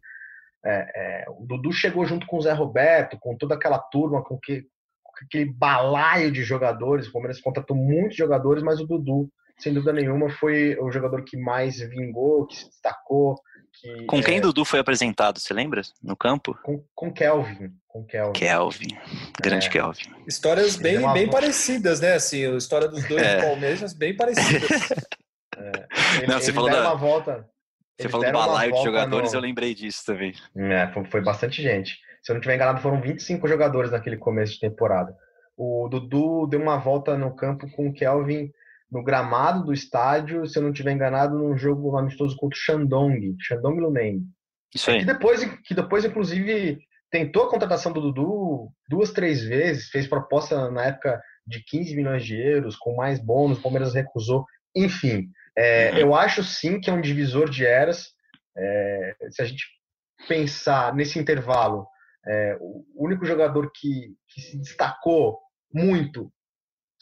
[0.64, 4.36] É, é, o Dudu chegou junto com o Zé Roberto, com toda aquela turma, com,
[4.38, 4.62] que,
[5.02, 7.06] com aquele balaio de jogadores.
[7.06, 11.36] O Palmeiras contratou muitos jogadores, mas o Dudu, sem dúvida nenhuma, foi o jogador que
[11.36, 13.36] mais vingou, que se destacou,
[13.80, 14.40] que, com quem é...
[14.40, 15.82] Dudu foi apresentado, você lembra?
[16.02, 16.58] No campo?
[16.62, 17.72] Com, com Kelvin.
[17.88, 18.32] Com Kelvin.
[18.32, 18.98] Kelvin.
[19.40, 19.70] Grande é.
[19.70, 20.10] Kelvin.
[20.26, 21.12] Histórias bem, uma...
[21.12, 22.14] bem parecidas, né?
[22.14, 23.40] Assim, a história dos dois é.
[23.40, 24.70] Palmeiras bem parecidas.
[25.56, 26.18] É.
[26.18, 26.80] Ele, Não, você falou da...
[26.80, 27.48] uma volta.
[27.96, 29.38] Você falou do balaio de jogadores, no...
[29.38, 30.34] eu lembrei disso também.
[30.56, 31.96] É, foi, foi bastante gente.
[32.24, 35.16] Se eu não estiver enganado, foram 25 jogadores naquele começo de temporada.
[35.56, 38.50] O Dudu deu uma volta no campo com o Kelvin
[38.94, 43.34] no gramado do estádio, se eu não estiver enganado, num jogo amistoso contra o Shandong,
[43.40, 44.22] Shandong Luneng.
[44.72, 45.00] Isso aí.
[45.00, 46.78] Que depois, que depois, inclusive,
[47.10, 52.24] tentou a contratação do Dudu duas, três vezes, fez proposta na época de 15 milhões
[52.24, 54.46] de euros, com mais bônus, o Palmeiras recusou.
[54.76, 55.28] Enfim,
[55.58, 55.98] é, uhum.
[55.98, 58.10] eu acho sim que é um divisor de eras.
[58.56, 59.64] É, se a gente
[60.28, 61.84] pensar nesse intervalo,
[62.24, 65.40] é, o único jogador que, que se destacou
[65.72, 66.30] muito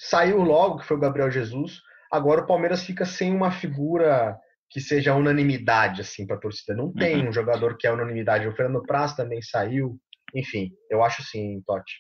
[0.03, 1.81] saiu logo, que foi o Gabriel Jesus.
[2.11, 4.37] Agora o Palmeiras fica sem uma figura
[4.69, 6.75] que seja unanimidade assim para a torcida.
[6.75, 7.29] Não tem uhum.
[7.29, 8.49] um jogador que é unanimidade.
[8.49, 9.99] O Fernando Praz também saiu.
[10.35, 11.93] Enfim, eu acho sim, Totti.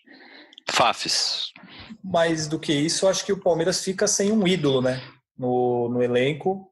[0.70, 1.52] Fafes.
[2.02, 5.00] Mais do que isso, eu acho que o Palmeiras fica sem um ídolo, né?
[5.36, 6.68] No, no elenco.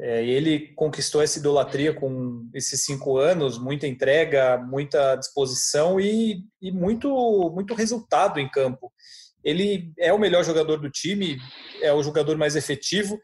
[0.00, 6.70] É, ele conquistou essa idolatria com esses cinco anos, muita entrega, muita disposição e, e
[6.70, 7.08] muito,
[7.52, 8.92] muito resultado em campo.
[9.48, 11.38] Ele é o melhor jogador do time,
[11.80, 13.18] é o jogador mais efetivo.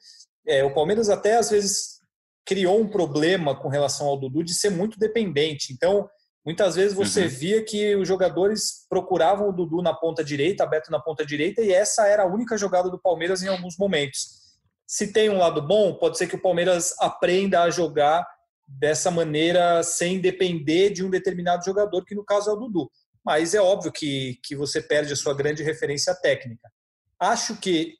[0.46, 2.00] É, o Palmeiras até às vezes
[2.46, 5.70] criou um problema com relação ao Dudu de ser muito dependente.
[5.70, 6.08] Então,
[6.42, 7.28] muitas vezes você uhum.
[7.28, 11.72] via que os jogadores procuravam o Dudu na ponta direita, aberto na ponta direita, e
[11.72, 14.44] essa era a única jogada do Palmeiras em alguns momentos.
[14.86, 18.26] Se tem um lado bom, pode ser que o Palmeiras aprenda a jogar
[18.66, 22.90] dessa maneira sem depender de um determinado jogador, que no caso é o Dudu.
[23.24, 26.70] Mas é óbvio que, que você perde a sua grande referência técnica.
[27.18, 27.94] Acho que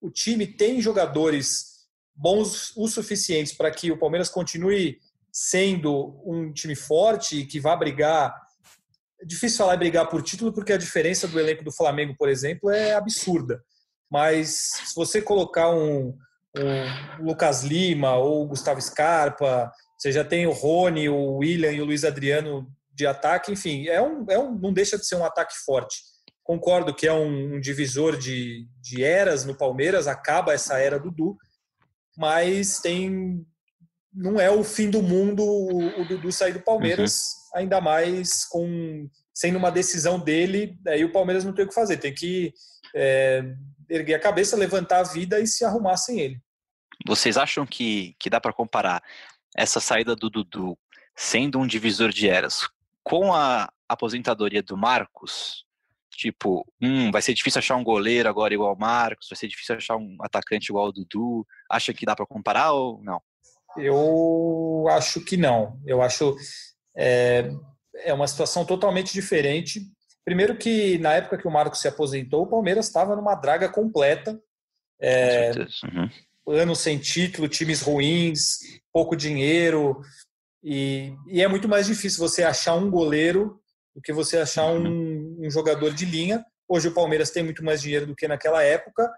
[0.00, 1.74] o time tem jogadores
[2.14, 4.98] bons o suficientes para que o Palmeiras continue
[5.32, 8.34] sendo um time forte e que vá brigar.
[9.20, 12.70] É difícil falar brigar por título, porque a diferença do elenco do Flamengo, por exemplo,
[12.70, 13.62] é absurda.
[14.10, 14.48] Mas
[14.84, 16.16] se você colocar um,
[16.56, 21.84] um Lucas Lima ou Gustavo Scarpa, você já tem o Rony, o William e o
[21.84, 25.54] Luiz Adriano de ataque, enfim, é um, é um, não deixa de ser um ataque
[25.64, 25.96] forte.
[26.42, 31.10] Concordo que é um, um divisor de, de eras no Palmeiras, acaba essa era do
[31.10, 31.36] Du,
[32.16, 33.44] mas tem
[34.16, 37.60] não é o fim do mundo o Dudu sair do Palmeiras, uhum.
[37.60, 41.96] ainda mais com sendo uma decisão dele, aí o Palmeiras não tem o que fazer,
[41.96, 42.52] tem que
[42.94, 43.42] é,
[43.90, 46.40] erguer a cabeça, levantar a vida e se arrumar sem ele.
[47.04, 49.02] Vocês acham que, que dá para comparar
[49.56, 50.78] essa saída do Dudu
[51.16, 52.68] sendo um divisor de eras
[53.04, 55.64] com a aposentadoria do Marcos?
[56.10, 59.76] Tipo, hum, vai ser difícil achar um goleiro agora igual ao Marcos, vai ser difícil
[59.76, 61.46] achar um atacante igual ao Dudu.
[61.70, 63.20] Acha que dá para comparar ou não?
[63.76, 65.78] Eu acho que não.
[65.84, 66.36] Eu acho
[66.96, 67.50] é,
[67.96, 69.80] é uma situação totalmente diferente.
[70.24, 74.40] Primeiro que na época que o Marcos se aposentou, o Palmeiras estava numa draga completa.
[75.00, 75.50] É,
[75.82, 76.10] uhum.
[76.46, 78.58] Anos sem título, times ruins,
[78.92, 80.00] pouco dinheiro.
[80.64, 83.60] E, e, é muito mais difícil você achar um goleiro
[83.94, 86.42] do que você achar um, um, jogador de linha.
[86.66, 89.12] Hoje o Palmeiras tem muito mais dinheiro do que naquela época.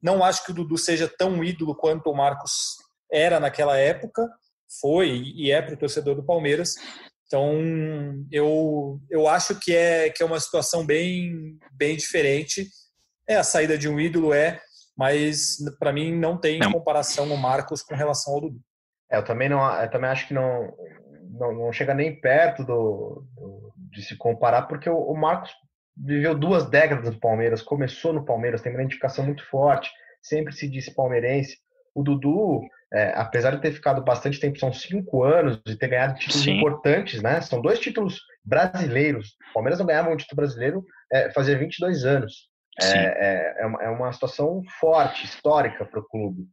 [0.00, 2.76] Não acho que o Dudu seja tão ídolo quanto o Marcos
[3.10, 4.28] era naquela época,
[4.80, 6.74] foi e é para o torcedor do Palmeiras.
[7.26, 7.52] Então
[8.30, 12.68] eu, eu acho que é, que é uma situação bem, bem diferente.
[13.28, 14.60] É a saída de um ídolo, é,
[14.96, 16.70] mas para mim não tem não.
[16.72, 18.60] comparação o Marcos com relação ao Dudu.
[19.10, 20.72] É, eu também não, eu também acho que não,
[21.30, 23.66] não, não chega nem perto do, do
[23.96, 25.50] de se comparar, porque o, o, Marcos
[25.96, 29.90] viveu duas décadas no Palmeiras, começou no Palmeiras, tem uma identificação muito forte,
[30.20, 31.56] sempre se disse palmeirense.
[31.94, 32.60] O Dudu,
[32.92, 36.58] é, apesar de ter ficado bastante tempo, são cinco anos, de ter ganhado títulos Sim.
[36.58, 37.40] importantes, né?
[37.40, 39.36] São dois títulos brasileiros.
[39.50, 42.48] O Palmeiras não ganhava um título brasileiro é, fazia 22 anos.
[42.82, 46.46] É, é, é, uma, é uma situação forte, histórica para o clube.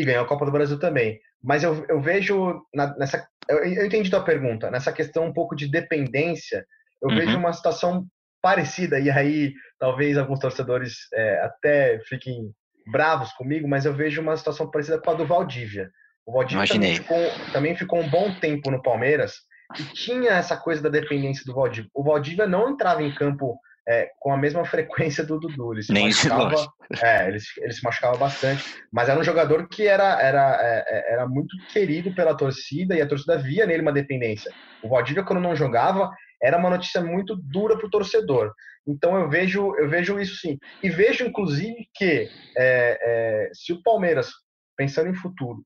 [0.00, 1.20] E ganhou a Copa do Brasil também.
[1.42, 3.28] Mas eu, eu vejo na, nessa.
[3.48, 4.70] Eu, eu entendi tua pergunta.
[4.70, 6.64] Nessa questão um pouco de dependência,
[7.02, 7.16] eu uhum.
[7.16, 8.06] vejo uma situação
[8.42, 12.50] parecida, e aí talvez alguns torcedores é, até fiquem
[12.90, 15.90] bravos comigo, mas eu vejo uma situação parecida com a do Valdívia.
[16.26, 19.34] O Valdívia também ficou, também ficou, um bom tempo no Palmeiras
[19.78, 21.90] e tinha essa coisa da dependência do Valdívia.
[21.94, 23.58] O Valdívia não entrava em campo
[23.90, 25.72] é, com a mesma frequência do Dudu.
[25.72, 26.72] Ele se Nem machucava,
[27.02, 31.12] é, ele, ele, se machucava bastante, mas era um jogador que era, era, é, é,
[31.14, 34.52] era muito querido pela torcida e a torcida via nele uma dependência.
[34.80, 36.08] O Valdívia, quando não jogava,
[36.40, 38.54] era uma notícia muito dura para o torcedor.
[38.86, 40.56] Então eu vejo, eu vejo isso sim.
[40.80, 44.30] E vejo, inclusive, que é, é, se o Palmeiras,
[44.76, 45.64] pensando em futuro,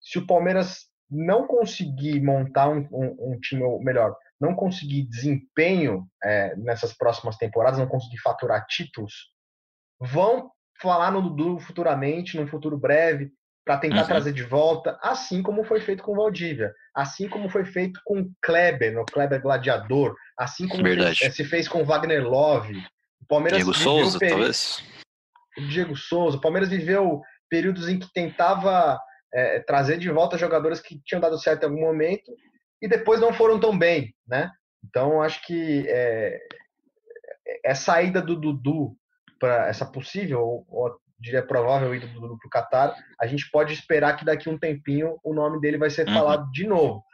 [0.00, 6.54] se o Palmeiras não conseguir montar um, um, um time melhor, não conseguir desempenho é,
[6.56, 9.12] nessas próximas temporadas, não conseguir faturar títulos,
[10.00, 13.32] vão falar no Dudu futuramente, num futuro breve,
[13.64, 14.06] para tentar uhum.
[14.06, 18.20] trazer de volta, assim como foi feito com o Valdívia, assim como foi feito com
[18.20, 22.78] o Kleber, no Kleber Gladiador, assim como fez, se fez com o Wagner Love.
[23.20, 24.82] O Palmeiras Diego Souza, talvez.
[25.68, 26.38] Diego Souza.
[26.38, 28.98] O Palmeiras viveu períodos em que tentava
[29.32, 32.32] é, trazer de volta jogadores que tinham dado certo em algum momento
[32.82, 34.50] e depois não foram tão bem, né?
[34.84, 36.38] Então acho que é,
[37.64, 38.96] é saída do Dudu
[39.38, 43.74] para essa possível ou diria provável ida do Dudu para o Qatar, a gente pode
[43.74, 46.14] esperar que daqui a um tempinho o nome dele vai ser uhum.
[46.14, 47.04] falado de novo.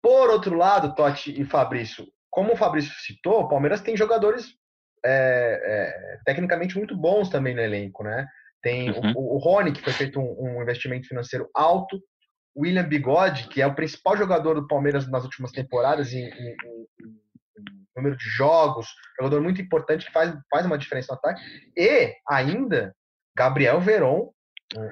[0.00, 4.54] Por outro lado, Totti e Fabrício, como o Fabrício citou, o Palmeiras tem jogadores
[5.04, 8.26] é, é, tecnicamente muito bons também no elenco, né?
[8.64, 9.12] Tem uhum.
[9.14, 12.00] o, o Rony, que foi feito um, um, investimento financeiro alto,
[12.56, 16.86] William Bigode, que é o principal jogador do Palmeiras nas últimas temporadas em, em, em,
[17.04, 17.14] em
[17.94, 18.88] número de jogos,
[19.20, 21.42] jogador muito importante que faz, faz uma diferença no ataque,
[21.76, 22.96] e ainda
[23.36, 24.32] Gabriel Veron,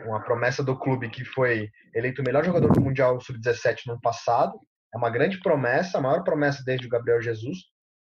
[0.06, 4.02] uma promessa do clube que foi eleito o melhor jogador do Mundial Sub-17 no ano
[4.02, 4.52] passado,
[4.94, 7.58] é uma grande promessa, a maior promessa desde o Gabriel Jesus,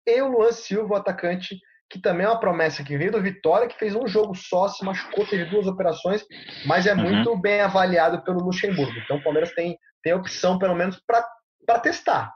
[0.06, 1.58] e o Luan Silva, o atacante
[1.90, 4.84] que também é uma promessa que veio do Vitória, que fez um jogo só, se
[4.84, 6.26] machucou, teve duas operações,
[6.66, 7.02] mas é uhum.
[7.02, 8.98] muito bem avaliado pelo Luxemburgo.
[9.04, 12.34] Então o Palmeiras tem, tem opção, pelo menos, para testar.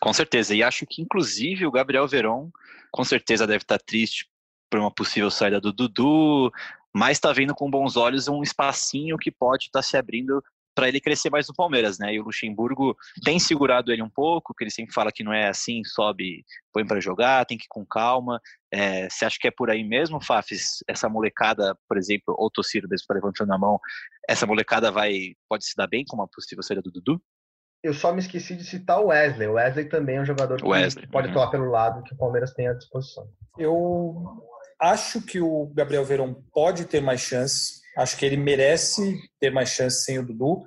[0.00, 0.54] Com certeza.
[0.54, 2.50] E acho que, inclusive, o Gabriel Veron,
[2.90, 4.26] com certeza, deve estar triste
[4.70, 6.50] por uma possível saída do Dudu,
[6.94, 10.42] mas está vendo com bons olhos um espacinho que pode estar tá se abrindo
[10.76, 12.12] para ele crescer mais no Palmeiras, né?
[12.12, 15.48] E o Luxemburgo tem segurado ele um pouco, que ele sempre fala que não é
[15.48, 18.38] assim, sobe, põe para jogar, tem que ir com calma.
[18.70, 20.84] É, você acha que é por aí mesmo, Fafis?
[20.86, 23.80] Essa molecada, por exemplo, ou Tociro mesmo levantando a mão,
[24.28, 27.18] essa molecada vai pode se dar bem com uma possível saída do Dudu?
[27.82, 29.48] Eu só me esqueci de citar o Wesley.
[29.48, 31.32] O Wesley também é um jogador que Wesley, pode uhum.
[31.32, 33.26] atuar pelo lado que o Palmeiras tem à disposição.
[33.56, 34.42] Eu
[34.80, 39.70] acho que o Gabriel Verón pode ter mais chances Acho que ele merece ter mais
[39.70, 40.62] chance sem o Dudu,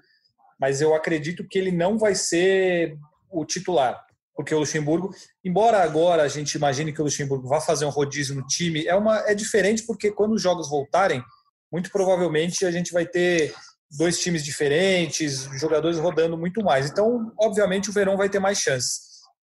[0.59, 2.97] mas eu acredito que ele não vai ser
[3.31, 4.03] o titular,
[4.35, 5.11] porque o Luxemburgo,
[5.45, 8.95] embora agora a gente imagine que o Luxemburgo vá fazer um rodízio no time, é
[8.95, 11.23] uma é diferente porque quando os jogos voltarem,
[11.71, 13.53] muito provavelmente a gente vai ter
[13.91, 16.89] dois times diferentes, jogadores rodando muito mais.
[16.89, 19.01] Então, obviamente o Verão vai ter mais chances.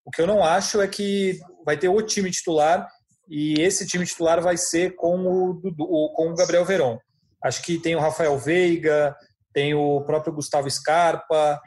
[0.05, 2.87] O que eu não acho é que vai ter o time titular
[3.33, 6.97] e esse time titular vai ser com o, com o Gabriel Verón.
[7.41, 9.15] Acho que tem o Rafael Veiga,
[9.53, 11.57] tem o próprio Gustavo Scarpa.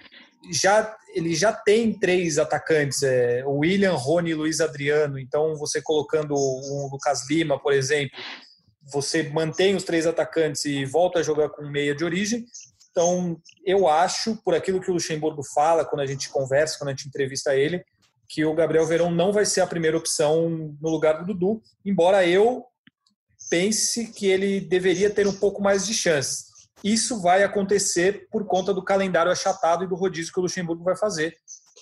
[0.52, 5.18] Já, ele já tem três atacantes, é, William, Rony e Luiz Adriano.
[5.18, 8.14] Então, você colocando o Lucas Lima, por exemplo,
[8.92, 12.44] você mantém os três atacantes e volta a jogar com meia de origem.
[12.90, 16.92] Então, eu acho, por aquilo que o Luxemburgo fala quando a gente conversa, quando a
[16.92, 17.82] gente entrevista ele,
[18.28, 22.26] que o Gabriel Verão não vai ser a primeira opção no lugar do Dudu, embora
[22.26, 22.64] eu
[23.50, 26.52] pense que ele deveria ter um pouco mais de chance.
[26.82, 30.96] Isso vai acontecer por conta do calendário achatado e do rodízio que o Luxemburgo vai
[30.96, 31.34] fazer,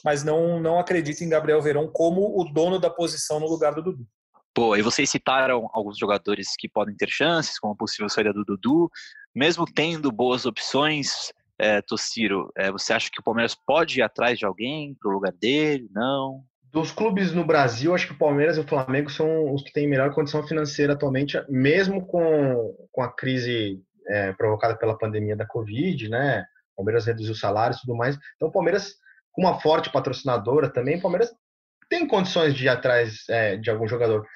[0.05, 3.83] mas não, não acredito em Gabriel Verão como o dono da posição no lugar do
[3.83, 4.07] Dudu.
[4.55, 8.45] Pô, e vocês citaram alguns jogadores que podem ter chances, como a possível saída do
[8.45, 8.91] Dudu,
[9.35, 14.39] mesmo tendo boas opções, é, Tossiro, é, você acha que o Palmeiras pode ir atrás
[14.39, 15.89] de alguém para o lugar dele?
[15.93, 16.45] Não?
[16.73, 19.87] dos clubes no Brasil, acho que o Palmeiras e o Flamengo são os que têm
[19.87, 26.09] melhor condição financeira atualmente, mesmo com, com a crise é, provocada pela pandemia da Covid,
[26.09, 26.47] né?
[26.73, 28.19] O Palmeiras reduziu salários e tudo mais.
[28.37, 28.95] Então, o Palmeiras,
[29.33, 31.31] com uma forte patrocinadora também, o Palmeiras
[31.91, 34.27] tem condições de ir atrás é, de algum jogador.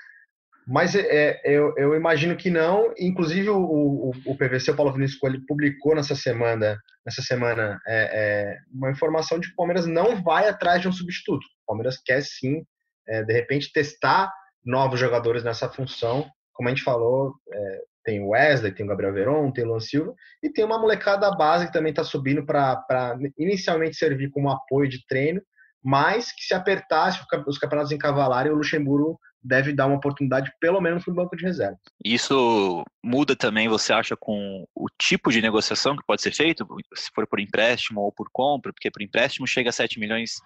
[0.67, 2.93] Mas é, eu, eu, imagino que não.
[2.99, 7.95] Inclusive o, o, o PVC, o Paulo Vinícius Coelho, publicou nessa semana, nessa semana é,
[7.97, 11.45] é, uma informação de que o Palmeiras não vai atrás de um substituto.
[11.45, 12.65] O Palmeiras quer sim,
[13.09, 14.33] é, de repente, testar
[14.65, 16.29] novos jogadores nessa função.
[16.53, 19.81] Como a gente falou, é, tem o Wesley, tem o Gabriel Veron, tem o Luan
[19.81, 24.89] Silva, e tem uma molecada base que também está subindo para inicialmente servir como apoio
[24.89, 25.41] de treino,
[25.85, 31.07] mas que se apertasse os campeonatos encavalarem, o Luxemburgo deve dar uma oportunidade, pelo menos,
[31.07, 31.79] no banco de reservas.
[32.05, 37.11] Isso muda também, você acha, com o tipo de negociação que pode ser feito, se
[37.15, 40.41] for por empréstimo ou por compra, porque por empréstimo chega a 7 milhões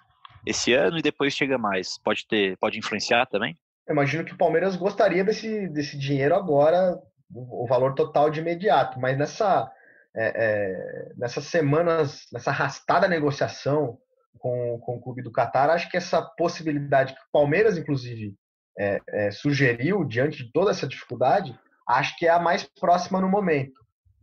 [0.45, 1.97] esse ano e depois chega mais.
[2.03, 3.57] Pode ter, pode influenciar também?
[3.87, 6.97] Eu imagino que o Palmeiras gostaria desse, desse dinheiro agora,
[7.33, 9.71] o, valor total de imediato, mas nessa,
[10.15, 13.97] é, é, nessas semanas, nessa arrastada negociação
[14.37, 18.35] com, com o clube do Catar, acho que essa possibilidade que o Palmeiras, inclusive,
[18.77, 21.57] é, é, sugeriu diante de toda essa dificuldade,
[21.87, 23.79] acho que é a mais próxima no momento.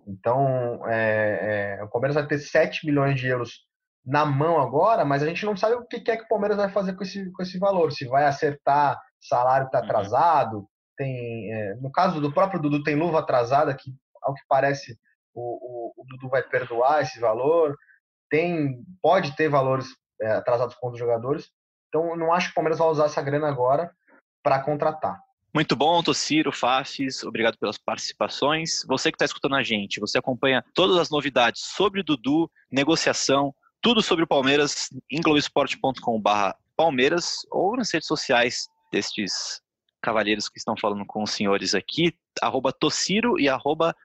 [0.06, 3.66] Então, é, é o Palmeiras vai ter 7 milhões de euros
[4.04, 6.70] na mão agora, mas a gente não sabe o que é que o Palmeiras vai
[6.70, 7.92] fazer com esse, com esse valor.
[7.92, 9.84] Se vai acertar salário que está uhum.
[9.84, 13.92] atrasado, tem, é, no caso do próprio Dudu, tem luva atrasada, que
[14.22, 14.98] ao que parece
[15.34, 17.76] o, o, o Dudu vai perdoar esse valor.
[18.30, 19.86] Tem, pode ter valores
[20.20, 21.50] é, atrasados com os jogadores.
[21.88, 23.90] Então, não acho que o Palmeiras vai usar essa grana agora
[24.42, 25.20] para contratar.
[25.52, 28.84] Muito bom, Tociro, Faces, obrigado pelas participações.
[28.86, 33.54] Você que está escutando a gente, você acompanha todas as novidades sobre o Dudu, negociação,
[33.80, 36.30] tudo sobre o Palmeiras em globesport.com.br
[36.76, 39.60] Palmeiras ou nas redes sociais destes
[40.00, 43.96] cavalheiros que estão falando com os senhores aqui, arroba Tociro e arroba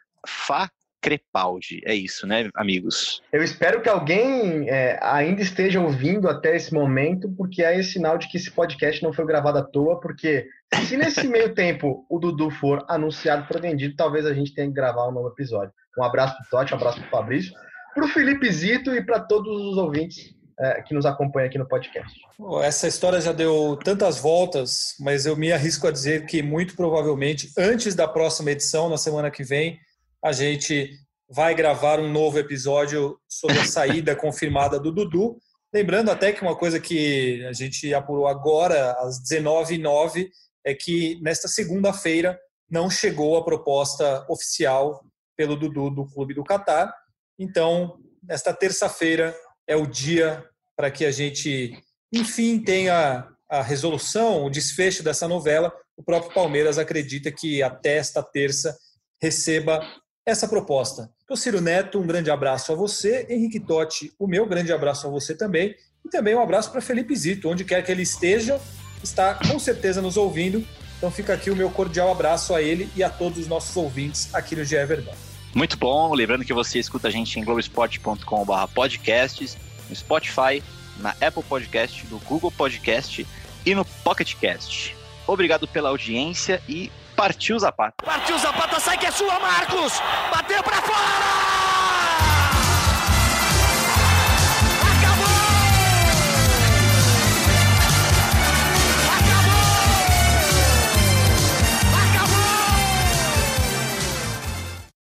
[1.03, 1.81] Crepaldi.
[1.85, 3.21] É isso, né, amigos?
[3.31, 8.29] Eu espero que alguém é, ainda esteja ouvindo até esse momento, porque é sinal de
[8.29, 10.47] que esse podcast não foi gravado à toa, porque
[10.87, 14.73] se nesse meio tempo o Dudu for anunciado, for vendido, talvez a gente tenha que
[14.73, 15.73] gravar um novo episódio.
[15.97, 17.53] Um abraço pro Totti, um abraço pro Fabrício,
[17.93, 22.17] pro Felipe Zito e para todos os ouvintes é, que nos acompanham aqui no podcast.
[22.63, 27.51] Essa história já deu tantas voltas, mas eu me arrisco a dizer que muito provavelmente
[27.57, 29.79] antes da próxima edição, na semana que vem,
[30.23, 30.97] a gente
[31.29, 35.37] vai gravar um novo episódio sobre a saída confirmada do Dudu.
[35.73, 40.29] Lembrando até que uma coisa que a gente apurou agora, às 19h09,
[40.65, 45.03] é que nesta segunda-feira não chegou a proposta oficial
[45.35, 46.93] pelo Dudu do Clube do Catar.
[47.37, 49.35] Então, nesta terça-feira
[49.67, 51.77] é o dia para que a gente,
[52.13, 55.73] enfim, tenha a resolução, o desfecho dessa novela.
[55.97, 58.77] O próprio Palmeiras acredita que até esta terça
[59.21, 59.85] receba
[60.25, 61.09] essa proposta.
[61.35, 63.25] Ciro Neto, um grande abraço a você.
[63.29, 65.75] Henrique Totti, o meu grande abraço a você também.
[66.05, 68.59] E também um abraço para Felipe Zito, onde quer que ele esteja,
[69.01, 70.63] está com certeza nos ouvindo.
[70.97, 74.33] Então fica aqui o meu cordial abraço a ele e a todos os nossos ouvintes
[74.33, 75.13] aqui no GE Verdão.
[75.55, 76.13] Muito bom.
[76.13, 79.57] Lembrando que você escuta a gente em globesport.com.br podcasts,
[79.89, 80.63] no Spotify,
[80.99, 83.25] na Apple Podcast, no Google Podcast
[83.65, 84.95] e no Pocket Cast.
[85.25, 88.03] Obrigado pela audiência e Partiu Zapata.
[88.03, 89.93] Partiu Zapata, sai que é sua, Marcos!
[90.31, 91.62] Bateu pra fora!